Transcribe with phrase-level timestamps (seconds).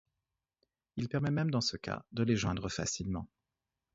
[0.95, 3.27] Il permet même dans ce cas de les joindre facilement.